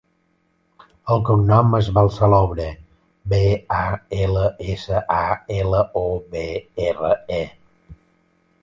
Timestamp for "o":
6.05-6.05